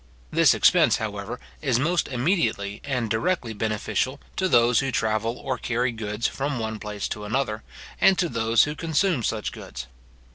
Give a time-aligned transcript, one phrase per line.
[0.31, 5.91] This expense, however, is most immediately and directly beneficial to those who travel or carry
[5.91, 7.61] goods from one place to another,
[7.99, 9.85] and to those who consume such goods.